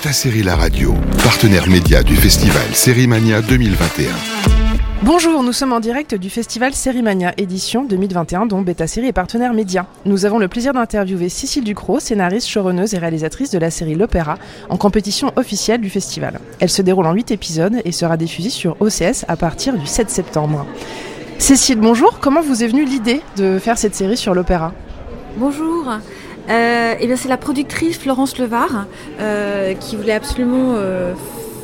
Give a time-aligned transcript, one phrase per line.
[0.00, 4.08] Beta Série La Radio, partenaire média du festival Sérimania 2021.
[5.02, 9.52] Bonjour, nous sommes en direct du festival Sérimania édition 2021 dont Beta Série est partenaire
[9.52, 9.84] média.
[10.06, 14.38] Nous avons le plaisir d'interviewer Cécile Ducrot, scénariste, choronneuse et réalisatrice de la série L'Opéra,
[14.70, 16.40] en compétition officielle du festival.
[16.60, 20.08] Elle se déroule en 8 épisodes et sera diffusée sur OCS à partir du 7
[20.08, 20.64] septembre.
[21.36, 24.72] Cécile, bonjour, comment vous est venue l'idée de faire cette série sur l'opéra?
[25.36, 25.92] Bonjour.
[26.50, 28.86] Euh, eh bien, c'est la productrice Florence Levar
[29.20, 31.14] euh, qui voulait absolument euh,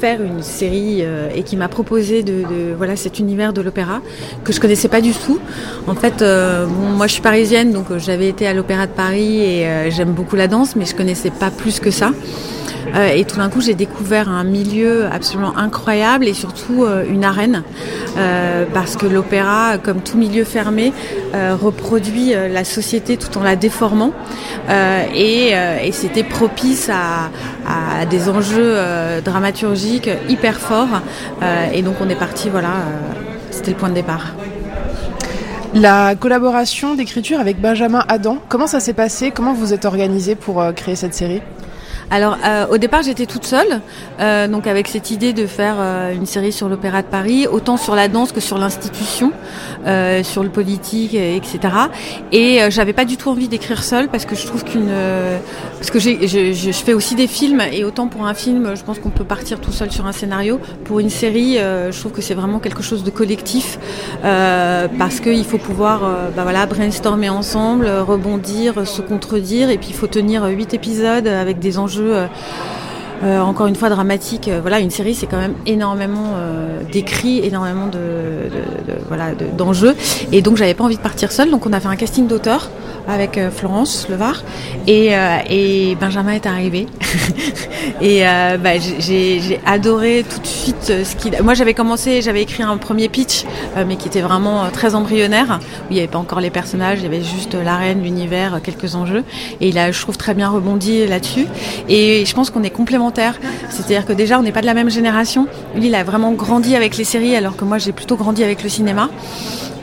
[0.00, 2.45] faire une série euh, et qui m'a proposé de,
[2.77, 4.00] voilà cet univers de l'opéra
[4.45, 5.38] que je connaissais pas du tout.
[5.87, 9.40] En fait, euh, moi je suis parisienne donc euh, j'avais été à l'Opéra de Paris
[9.40, 12.10] et j'aime beaucoup la danse, mais je connaissais pas plus que ça.
[13.14, 17.62] Et tout d'un coup, j'ai découvert un milieu absolument incroyable et surtout une arène,
[18.73, 20.92] parce que l'opéra, comme tout milieu fermé,
[21.34, 24.12] reproduit la société tout en la déformant.
[25.15, 25.52] Et
[25.92, 27.30] c'était propice à,
[27.66, 29.20] à des enjeux euh,
[29.86, 31.00] hyper forts.
[31.42, 33.12] Euh, et donc on est parti, voilà, euh,
[33.51, 34.34] c'était le point de départ.
[35.74, 39.30] La collaboration d'écriture avec Benjamin Adam, comment ça s'est passé?
[39.30, 41.42] Comment vous êtes organisé pour euh, créer cette série?
[42.09, 43.80] Alors euh, au départ j'étais toute seule,
[44.21, 47.76] euh, donc avec cette idée de faire euh, une série sur l'Opéra de Paris, autant
[47.76, 49.32] sur la danse que sur l'institution,
[50.23, 51.59] sur le politique, et- etc.
[52.32, 54.90] Et j'avais pas du tout envie d'écrire seule parce que je trouve qu'une,
[55.79, 58.82] parce que j'ai, je, je, fais aussi des films et autant pour un film, je
[58.82, 60.60] pense qu'on peut partir tout seul sur un scénario.
[60.85, 63.79] Pour une série, je trouve que c'est vraiment quelque chose de collectif
[64.22, 66.00] parce qu'il faut pouvoir,
[66.37, 71.60] bah voilà, brainstormer ensemble, rebondir, se contredire et puis il faut tenir huit épisodes avec
[71.60, 71.95] des enjeux.
[72.02, 72.26] Euh,
[73.25, 74.48] euh, encore une fois dramatique.
[74.48, 76.34] Euh, Voilà, une série, c'est quand même énormément
[76.92, 77.98] d'écrits, énormément de,
[79.08, 79.94] voilà de- d'enjeux.
[80.32, 81.50] Et donc, j'avais pas envie de partir seule.
[81.50, 82.70] Donc, on a fait un casting d'auteurs
[83.09, 84.43] avec euh, Florence Levar
[84.87, 86.87] et, euh, et Benjamin est arrivé.
[88.00, 91.34] et euh, bah, j'ai- adoré tout de suite ce qu'il.
[91.43, 93.44] Moi, j'avais commencé, j'avais écrit un premier pitch,
[93.87, 97.04] mais qui était vraiment très embryonnaire, où il n'y avait pas encore les personnages, il
[97.04, 99.25] y avait juste l'arène, l'univers, quelques enjeux.
[99.60, 101.47] Et il a, je trouve, très bien rebondi là-dessus.
[101.88, 103.38] Et je pense qu'on est complémentaires.
[103.70, 105.47] C'est-à-dire que déjà, on n'est pas de la même génération.
[105.75, 108.62] Lui, il a vraiment grandi avec les séries, alors que moi, j'ai plutôt grandi avec
[108.62, 109.09] le cinéma.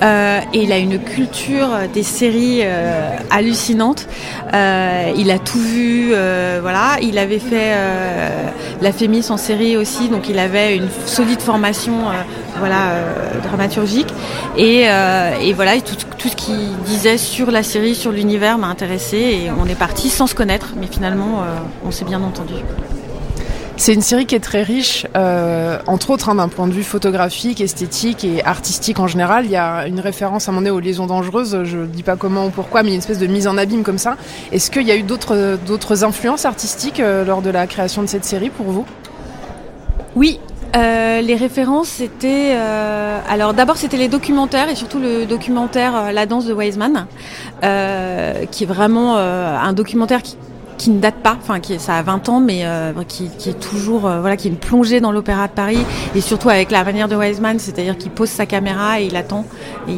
[0.03, 4.07] Euh, et il a une culture des séries euh, hallucinante.
[4.53, 6.97] Euh, il a tout vu, euh, voilà.
[7.01, 8.49] Il avait fait euh,
[8.81, 12.13] la Fémis en série aussi, donc il avait une solide formation, euh,
[12.59, 14.13] voilà, euh, dramaturgique.
[14.57, 19.17] Et, euh, voilà, tout, tout ce qu'il disait sur la série, sur l'univers m'a intéressé
[19.17, 22.53] et on est parti sans se connaître, mais finalement, euh, on s'est bien entendu.
[23.75, 26.83] C'est une série qui est très riche, euh, entre autres hein, d'un point de vue
[26.83, 29.45] photographique, esthétique et artistique en général.
[29.45, 32.03] Il y a une référence à un moment donné aux liaisons dangereuses, je ne dis
[32.03, 34.15] pas comment ou pourquoi, mais une espèce de mise en abîme comme ça.
[34.51, 38.25] Est-ce qu'il y a eu d'autres influences artistiques euh, lors de la création de cette
[38.25, 38.85] série pour vous?
[40.15, 40.39] Oui.
[40.77, 42.55] euh, les références, c'était
[43.27, 47.07] alors d'abord c'était les documentaires et surtout le documentaire La danse de Wiseman,
[47.61, 50.37] qui est vraiment un documentaire qui,
[50.77, 53.59] qui ne date pas, enfin qui ça a 20 ans, mais euh, qui, qui est
[53.59, 55.85] toujours euh, voilà qui est une plongée dans l'opéra de Paris
[56.15, 59.45] et surtout avec la manière de Wiseman, c'est-à-dire qu'il pose sa caméra et il attend.
[59.87, 59.93] Et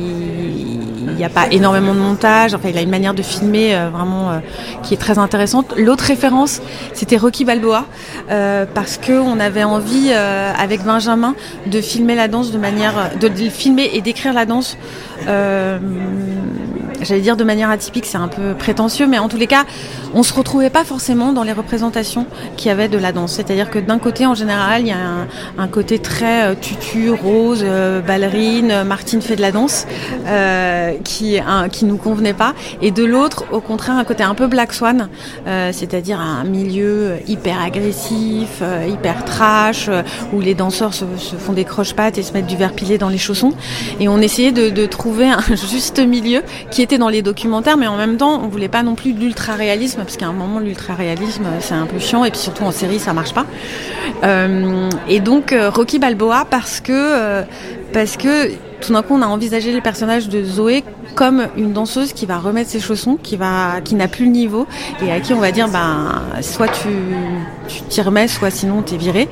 [1.15, 3.89] il n'y a pas énormément de montage, enfin il a une manière de filmer euh,
[3.89, 4.39] vraiment euh,
[4.83, 5.73] qui est très intéressante.
[5.77, 6.61] L'autre référence,
[6.93, 7.85] c'était Rocky Balboa
[8.29, 11.35] euh, parce que on avait envie avec Benjamin
[11.67, 14.77] de filmer la danse de manière de filmer et d'écrire la danse
[15.27, 15.79] euh,
[17.05, 19.65] j'allais dire de manière atypique, c'est un peu prétentieux, mais en tous les cas,
[20.13, 22.25] on se retrouvait pas forcément dans les représentations
[22.57, 23.33] qu'il y avait de la danse.
[23.33, 24.97] C'est-à-dire que d'un côté, en général, il y a
[25.57, 29.87] un, côté très euh, tutu, rose, euh, ballerine, euh, Martine fait de la danse,
[31.03, 34.47] qui un, qui nous convenait pas, et de l'autre, au contraire, un côté un peu
[34.47, 35.09] Black Swan,
[35.45, 39.89] c'est-à-dire un milieu hyper agressif, hyper trash,
[40.33, 41.05] où les danseurs se,
[41.37, 43.53] font des croche-pattes et se mettent du verre pilé dans les chaussons.
[43.99, 46.41] Et on essayait de trouver un juste milieu
[46.71, 49.19] qui était dans les documentaires, mais en même temps, on voulait pas non plus de
[49.19, 52.99] l'ultra-réalisme, parce qu'à un moment, l'ultra-réalisme, c'est un peu chiant, et puis surtout en série,
[52.99, 53.45] ça marche pas.
[54.23, 57.43] Euh, et donc, euh, Rocky Balboa, parce que, euh,
[57.93, 60.83] parce que tout d'un coup, on a envisagé le personnage de Zoé
[61.15, 64.67] comme une danseuse qui va remettre ses chaussons, qui va, qui n'a plus le niveau,
[65.01, 66.89] et à qui on va dire, ben, soit tu,
[67.67, 69.27] tu t'y remets, soit sinon t'es viré.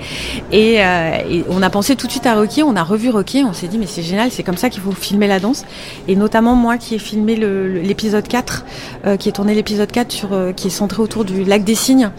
[0.52, 3.44] Et, euh, et on a pensé tout de suite à Rocky, on a revu Rocky,
[3.44, 5.66] on s'est dit, mais c'est génial, c'est comme ça qu'il faut filmer la danse.
[6.08, 8.66] Et notamment moi qui ai filmé l'épisode 4,
[9.06, 11.76] euh, qui est tourné l'épisode 4 sur, euh, qui est centré autour du lac des
[11.76, 12.12] cygnes.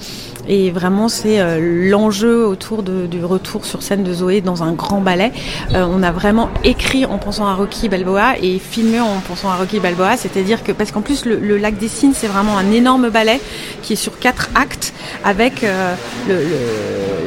[0.49, 5.32] Et vraiment, c'est l'enjeu autour du retour sur scène de Zoé dans un grand ballet.
[5.73, 9.81] on a vraiment écrit en pensant à Rocky Balboa et filmé en pensant à Rocky
[9.81, 13.41] Balboa, c'est-à-dire que parce qu'en plus le, Lac des Cygnes, c'est vraiment un énorme ballet
[13.82, 14.93] qui est sur quatre actes
[15.25, 15.64] avec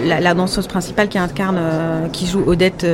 [0.04, 2.86] la, danseuse principale qui incarne, qui joue Odette.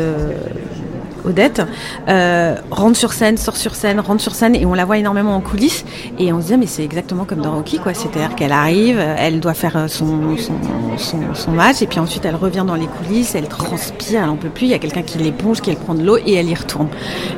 [1.25, 1.61] Odette,
[2.07, 5.35] euh, rentre sur scène, sort sur scène, rentre sur scène, et on la voit énormément
[5.35, 5.85] en coulisses.
[6.19, 7.93] Et on se disait, mais c'est exactement comme dans Rocky, quoi.
[7.93, 10.53] C'est-à-dire qu'elle arrive, elle doit faire son, son,
[11.33, 14.49] son, match, et puis ensuite elle revient dans les coulisses, elle transpire, elle en peut
[14.49, 16.87] plus, il y a quelqu'un qui l'éponge, qui prend de l'eau, et elle y retourne.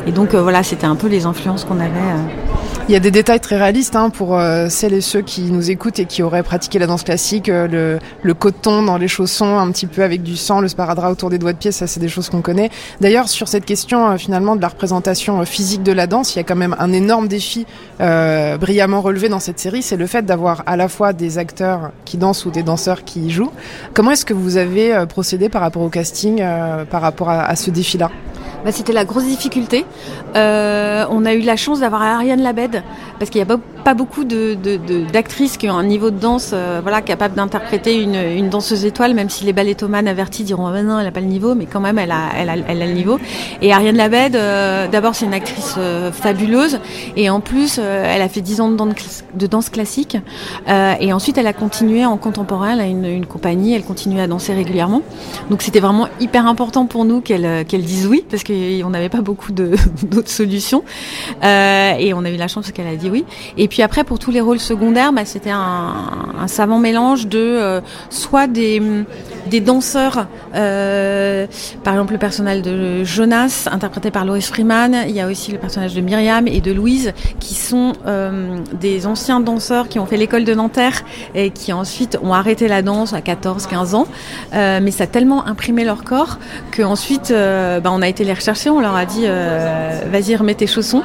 [0.07, 1.89] Et donc euh, voilà, c'était un peu les influences qu'on avait.
[1.89, 2.54] Euh,
[2.87, 5.71] il y a des détails très réalistes hein, pour euh, celles et ceux qui nous
[5.71, 7.49] écoutent et qui auraient pratiqué la danse classique.
[7.49, 11.11] Euh, le, le, coton dans les chaussons, un petit peu avec du sang, le sparadrap
[11.11, 12.69] autour des doigts de pied, ça c'est des choses qu'on connaît.
[13.01, 16.41] D'ailleurs, sur cette question euh, finalement de la représentation physique de la danse, il y
[16.41, 17.65] a quand même un énorme défi
[17.97, 22.17] brillamment relevé dans cette série, c'est le fait d'avoir à la fois des acteurs qui
[22.17, 23.51] dansent ou des danseurs qui jouent.
[23.93, 26.43] Comment est-ce que vous avez procédé par rapport au casting,
[26.89, 28.11] par rapport à, à ce défi-là?
[28.65, 29.85] Bah, C'était la grosse difficulté.
[30.35, 32.83] Euh, on a eu la chance d'avoir Ariane Labed,
[33.19, 36.79] parce qu'il n'y a pas, beaucoup d'actrices de, qui ont un niveau de danse euh,
[36.81, 40.99] voilà, capable d'interpréter une, une, danseuse étoile, même si les ballettomanes avertis diront oh, non,
[40.99, 42.93] elle n'a pas le niveau, mais quand même, elle a, elle a, elle a le
[42.93, 43.19] niveau.
[43.61, 46.79] Et Ariane Labed, euh, d'abord, c'est une actrice euh, fabuleuse,
[47.15, 50.17] et en plus, elle a fait 10 ans de danse, de danse classique,
[50.67, 54.27] et ensuite, elle a continué en contemporain, elle a une, une compagnie, elle continue à
[54.27, 55.01] danser régulièrement.
[55.49, 59.09] Donc, c'était vraiment hyper important pour nous qu'elle qu'elle dise oui, parce que on n'avait
[59.09, 59.51] pas beaucoup
[60.03, 60.83] d'autres solutions.
[61.43, 63.25] Euh, et on a eu la chance qu'elle a dit oui.
[63.57, 67.81] Et puis après, pour tous les rôles secondaires, bah, c'était un, savant mélange de euh,
[68.09, 68.81] soit des,
[69.45, 71.47] des danseurs, euh,
[71.83, 75.05] par exemple le personnage de Jonas, interprété par Lois Freeman.
[75.07, 77.93] Il y a aussi le personnage de Myriam et de Louise, qui sont
[78.79, 81.03] des anciens danseurs qui ont fait l'école de Nanterre
[81.33, 84.07] et qui ensuite ont arrêté la danse à 14-15 ans.
[84.53, 86.39] mais ça a tellement imprimé leur corps
[86.75, 89.25] qu'ensuite, bah, on a été les rechercher, on leur a dit
[89.55, 91.03] euh, vas-y remets tes chaussons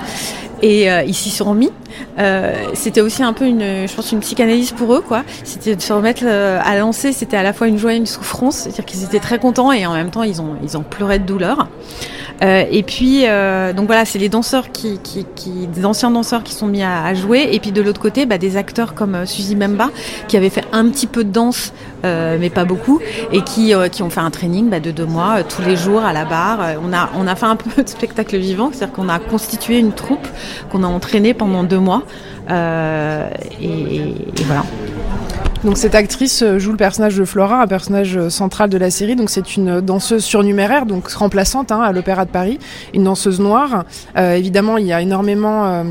[0.63, 1.71] et euh, ils s'y sont remis.
[2.19, 5.23] Euh, c'était aussi un peu une, je pense, une psychanalyse pour eux, quoi.
[5.43, 7.13] C'était de se remettre à lancer.
[7.13, 9.87] C'était à la fois une joie et une souffrance, c'est-à-dire qu'ils étaient très contents et
[9.87, 11.69] en même temps ils ont, ils ont pleuré de douleur.
[12.43, 16.55] Euh, et puis, euh, donc voilà, c'est les danseurs qui, qui, des anciens danseurs qui
[16.55, 17.49] sont mis à, jouer.
[17.53, 19.91] Et puis de l'autre côté, bah, des acteurs comme euh, Suzy Memba,
[20.29, 21.73] qui avait fait un petit peu de danse,
[22.03, 22.99] mais pas beaucoup,
[23.31, 26.15] et qui, qui ont fait un training bah, de deux mois, tous les jours à
[26.15, 26.61] la barre.
[26.83, 29.93] On a, on a fait un peu de spectacle vivant, c'est-à-dire qu'on a constitué une
[29.93, 30.27] troupe
[30.71, 32.03] qu'on a entraînée pendant deux mois.
[32.49, 34.15] Et,
[34.47, 34.65] voilà.
[35.65, 38.91] Donc cette actrice euh, joue le personnage de Flora, un personnage euh, central de la
[38.91, 39.15] série.
[39.15, 42.59] Donc c'est une danseuse surnuméraire, donc remplaçante hein, à l'Opéra de Paris,
[42.95, 43.85] une danseuse noire.
[44.17, 45.85] Euh, évidemment, il y a énormément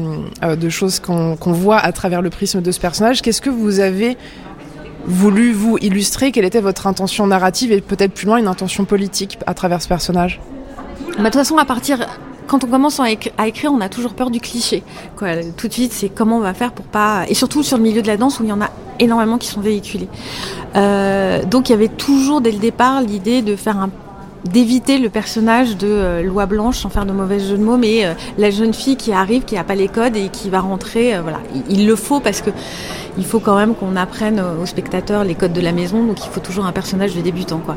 [0.44, 3.22] de choses qu'on voit à travers le prisme de ce personnage.
[3.22, 4.18] Qu'est-ce que vous avez
[5.06, 6.32] voulu vous illustrer?
[6.32, 9.88] Quelle était votre intention narrative et peut-être plus loin une intention politique à travers ce
[9.88, 10.40] personnage?
[11.18, 12.08] Bah, De toute façon, à partir
[12.50, 14.82] quand on commence à, écrire, on a toujours peur du cliché.
[15.56, 17.26] Tout de suite, c'est comment on va faire pour pas.
[17.30, 19.48] Et surtout sur le milieu de la danse où il y en a énormément qui
[19.48, 20.10] sont véhiculés.
[20.76, 23.90] Euh, donc il y avait toujours dès le départ l'idée de faire un
[24.46, 28.06] d'éviter le personnage de euh, Loi Blanche sans faire de mauvais jeu de mots, mais
[28.06, 31.16] euh, la jeune fille qui arrive, qui n'a pas les codes et qui va rentrer,
[31.16, 31.40] euh, voilà,
[31.70, 32.50] il, le faut parce que
[33.18, 36.30] il faut quand même qu'on apprenne aux spectateurs les codes de la maison, donc il
[36.30, 37.76] faut toujours un personnage de débutant, quoi.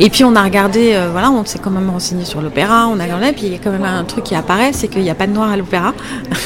[0.00, 3.04] Et puis on a regardé, voilà, on s'est quand même renseigné sur l'opéra, on a
[3.04, 5.14] regardé, puis il y a quand même un truc qui apparaît, c'est qu'il n'y a
[5.14, 5.94] pas de noirs à l'opéra.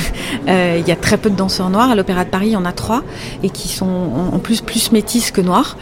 [0.48, 1.90] il y a très peu de danseurs noirs.
[1.90, 3.02] À l'opéra de Paris, il y en a trois
[3.42, 5.78] et qui sont en plus plus métis que noirs.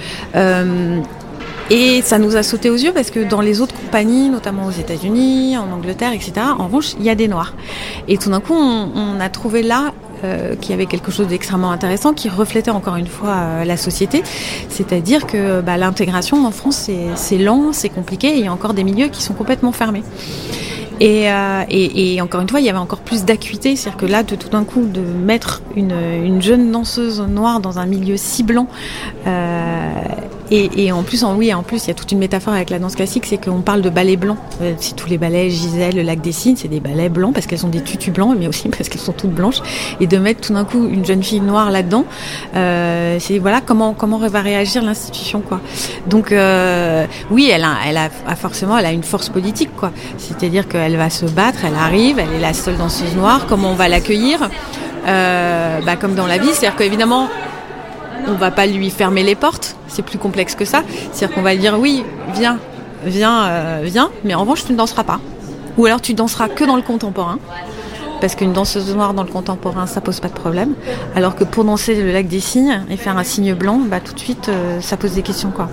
[1.76, 4.70] Et ça nous a sauté aux yeux parce que dans les autres compagnies, notamment aux
[4.70, 7.52] États-Unis, en Angleterre, etc., en revanche, il y a des noirs.
[8.06, 11.72] Et tout d'un coup, on, a trouvé là euh, qu'il y avait quelque chose d'extrêmement
[11.72, 14.22] intéressant qui reflétait encore une fois euh, la société.
[14.68, 18.84] C'est-à-dire que bah, l'intégration en France, c'est lent, c'est compliqué il y a encore des
[18.84, 20.04] milieux qui sont complètement fermés.
[21.00, 24.22] Et, euh, et, encore une fois, il y avait encore plus d'acuité, c'est-à-dire que là,
[24.22, 25.90] de tout d'un coup, de mettre une,
[26.22, 28.68] une, jeune danseuse noire dans un milieu si blanc,
[30.50, 32.70] et, et, en plus, en, oui, en plus, il y a toute une métaphore avec
[32.70, 34.36] la danse classique, c'est qu'on parle de ballets blancs.
[34.60, 37.46] Euh, si tous les ballets, Gisèle, le lac des Cygnes, c'est des ballets blancs parce
[37.46, 39.60] qu'elles ont des tutus blancs, mais aussi parce qu'elles sont toutes blanches.
[40.00, 42.04] Et de mettre tout d'un coup une jeune fille noire là-dedans,
[42.56, 45.60] euh, c'est voilà comment comment va réagir l'institution, quoi.
[46.06, 49.92] Donc euh, oui, elle a, elle a forcément, elle a une force politique, quoi.
[50.18, 53.46] C'est-à-dire qu'elle va se battre, elle arrive, elle est la seule danseuse noire.
[53.48, 54.48] Comment on va l'accueillir?
[55.06, 57.28] Euh, bah, comme dans la vie, c'est-à-dire qu'évidemment
[58.26, 60.82] on va pas lui fermer les portes, c'est plus complexe que ça.
[61.12, 62.58] C'est-à-dire qu'on va dire oui, viens,
[63.04, 65.20] viens, euh, viens, mais en revanche tu ne danseras pas.
[65.78, 67.38] Ou alors tu danseras que dans le contemporain.
[68.20, 70.72] parce qu'une danseuse noire dans le contemporain, ça pose pas de problème.
[71.14, 74.14] Alors que pour danser le lac des signes et faire un signe blanc, bah, tout
[74.14, 75.50] de suite, euh, ça pose des questions.
[75.50, 75.68] quoi.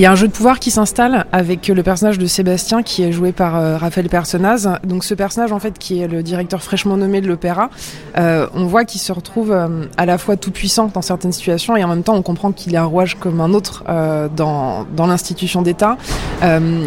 [0.00, 3.02] Il y a un jeu de pouvoir qui s'installe avec le personnage de Sébastien qui
[3.02, 4.66] est joué par euh, Raphaël Personnaz.
[4.82, 7.68] Donc ce personnage en fait qui est le directeur fraîchement nommé de l'opéra,
[8.16, 11.76] euh, on voit qu'il se retrouve euh, à la fois tout puissant dans certaines situations
[11.76, 13.84] et en même temps on comprend qu'il est un rouage comme un autre
[14.34, 15.98] dans, dans l'institution d'État.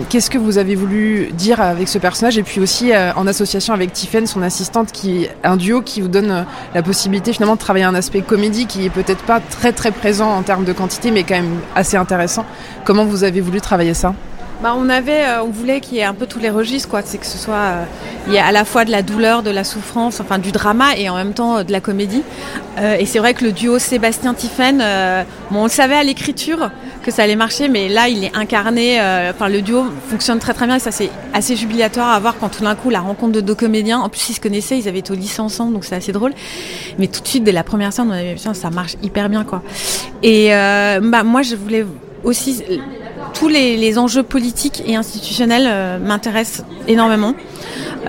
[0.09, 2.39] Qu'est-ce que vous avez voulu dire avec ce personnage?
[2.39, 6.45] Et puis aussi en association avec Tiffen, son assistante, qui un duo qui vous donne
[6.73, 10.31] la possibilité finalement de travailler un aspect comédie qui est peut-être pas très très présent
[10.31, 12.45] en termes de quantité mais quand même assez intéressant.
[13.05, 14.13] Vous avez voulu travailler ça
[14.63, 17.01] bah, on avait, euh, on voulait qu'il y ait un peu tous les registres, quoi.
[17.03, 17.85] C'est que ce soit, euh,
[18.27, 20.95] il y a à la fois de la douleur, de la souffrance, enfin du drama
[20.95, 22.23] et en même temps euh, de la comédie.
[22.97, 24.79] Et c'est vrai que le duo Sébastien Tiffen,
[25.51, 26.71] bon, on le savait à l'écriture
[27.03, 28.99] que ça allait marcher, mais là il est incarné.
[29.29, 32.49] Enfin, le duo fonctionne très très bien et ça c'est assez jubilatoire à voir quand
[32.49, 33.99] tout d'un coup la rencontre de deux comédiens.
[33.99, 36.33] En plus ils se connaissaient, ils avaient été au lycée ensemble, donc c'est assez drôle.
[36.97, 39.61] Mais tout de suite dès la première scène, on avait ça marche hyper bien, quoi.
[40.23, 41.85] Et bah moi je voulais
[42.23, 42.63] aussi
[43.33, 47.35] tous les, enjeux politiques et institutionnels euh, m'intéressent énormément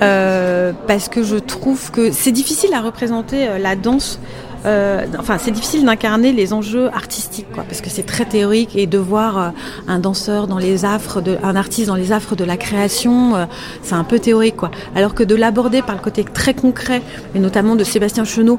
[0.03, 4.19] euh, parce que je trouve que c'est difficile à représenter euh, la danse.
[4.67, 8.87] Euh, enfin, c'est difficile d'incarner les enjeux artistiques, quoi, parce que c'est très théorique et
[8.87, 9.49] de voir euh,
[9.89, 13.45] un danseur dans les affres, de, un artiste dans les affres de la création, euh,
[13.83, 14.71] c'est un peu théorique, quoi.
[14.95, 17.03] Alors que de l'aborder par le côté très concret,
[17.35, 18.59] et notamment de Sébastien Chenot,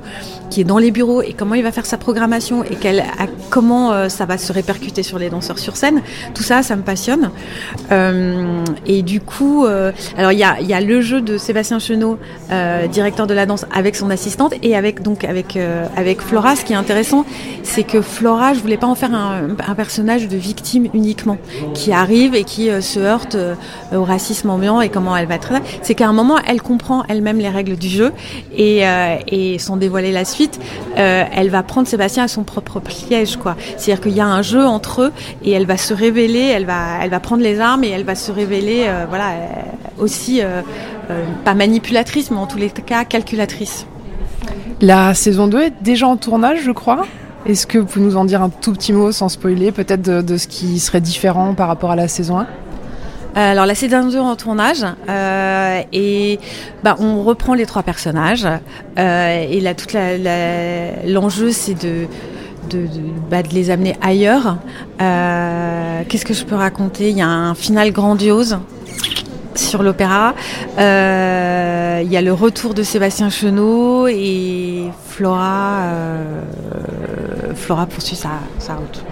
[0.51, 2.77] qui est dans les bureaux et comment il va faire sa programmation et
[3.49, 6.01] comment ça va se répercuter sur les danseurs sur scène,
[6.33, 7.31] tout ça, ça me passionne.
[8.85, 12.19] Et du coup, alors il y a, le jeu de Sébastien Chenot,
[12.91, 15.57] directeur de la danse, avec son assistante et avec donc avec
[15.95, 16.55] avec Flora.
[16.55, 17.25] Ce qui est intéressant,
[17.63, 21.37] c'est que Flora, je voulais pas en faire un, un, personnage de victime uniquement,
[21.73, 23.55] qui arrive et qui euh, se heurte euh,
[23.93, 25.53] au racisme ambiant et comment elle va être.
[25.81, 28.11] C'est qu'à un moment, elle comprend elle-même les règles du jeu
[28.55, 30.59] et, euh, et sans dévoiler la suite,
[30.97, 33.55] euh, elle va prendre Sébastien à son propre piège, quoi.
[33.77, 36.99] C'est-à-dire qu'il y a un jeu entre eux et elle va se révéler, elle va,
[37.01, 39.33] elle va prendre les armes et elle va se révéler, voilà,
[39.99, 40.41] aussi
[41.43, 43.85] pas manipulatrice, mais en tous les cas calculatrice.
[44.81, 47.05] La saison 2 est déjà en tournage, je crois.
[47.45, 50.37] Est-ce que vous pouvez nous en dire un tout petit mot sans spoiler, peut-être de,
[50.37, 52.47] ce qui serait différent par rapport à la saison 1
[53.37, 56.39] alors la saison 2 en tournage euh, et
[56.85, 58.47] bah, on reprend les trois personnages
[58.97, 59.93] euh, et là toute
[61.05, 61.75] l'enjeu c'est
[63.29, 64.55] bah, de, les amener ailleurs.
[65.01, 67.09] Euh, Qu'est-ce que je peux raconter?
[67.09, 68.57] Il y a un final grandiose
[69.57, 70.33] sur l'opéra.
[70.77, 75.83] Euh, il y a le retour de Sébastien Chenot et Flora.
[75.83, 76.41] Euh,
[77.55, 79.03] Flora poursuit sa, sa route.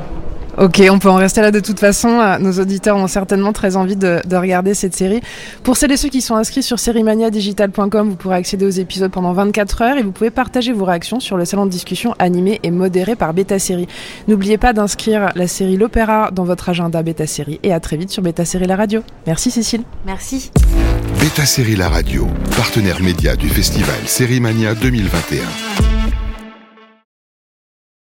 [0.57, 2.19] Ok, on peut en rester là de toute façon.
[2.39, 5.21] Nos auditeurs ont certainement très envie de, de, regarder cette série.
[5.63, 9.33] Pour celles et ceux qui sont inscrits sur seriemaniadigital.com, vous pourrez accéder aux épisodes pendant
[9.33, 12.71] 24 heures et vous pouvez partager vos réactions sur le salon de discussion animé et
[12.71, 13.87] modéré par Beta Série.
[14.27, 18.11] N'oubliez pas d'inscrire la série L'Opéra dans votre agenda Beta Série et à très vite
[18.11, 19.01] sur Beta Série La Radio.
[19.25, 19.81] Merci Cécile.
[20.05, 20.51] Merci.
[21.19, 26.02] Beta Série La Radio, partenaire média du festival Série Mania 2021.